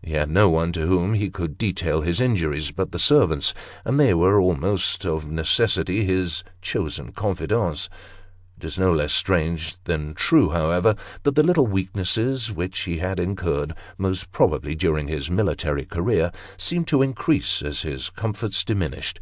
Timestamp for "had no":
0.12-0.48